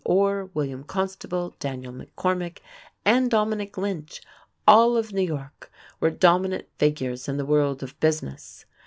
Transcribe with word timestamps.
Orr, 0.03 0.45
William 0.55 0.83
Constable, 0.83 1.55
Daniel 1.59 1.93
McCormick, 1.93 2.57
and 3.05 3.29
Dominick 3.29 3.77
Lynch, 3.77 4.19
all 4.67 4.97
of 4.97 5.13
New 5.13 5.21
York, 5.21 5.71
were 5.99 6.09
dominant 6.09 6.67
figures 6.79 7.27
in 7.27 7.37
the 7.37 7.45
world 7.45 7.83
of 7.83 7.99
business. 7.99 8.65